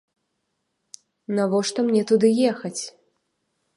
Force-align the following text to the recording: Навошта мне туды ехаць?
Навошта 1.39 1.79
мне 1.91 2.01
туды 2.13 2.27
ехаць? 2.51 2.77